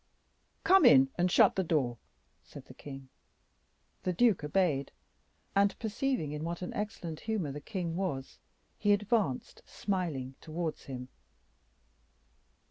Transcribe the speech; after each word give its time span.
"Come 0.63 0.83
in, 0.83 1.09
and 1.15 1.29
shut 1.29 1.55
the 1.55 1.63
door," 1.63 1.99
said 2.43 2.65
the 2.65 2.73
king. 2.73 3.09
The 4.01 4.11
duke 4.13 4.43
obeyed; 4.43 4.91
and, 5.55 5.77
perceiving 5.77 6.31
in 6.31 6.43
what 6.43 6.63
an 6.63 6.73
excellent 6.73 7.19
humor 7.19 7.51
the 7.51 7.61
king 7.61 7.95
was, 7.95 8.39
he 8.79 8.93
advanced, 8.93 9.61
smiling, 9.63 10.33
towards 10.41 10.85
him. 10.85 11.09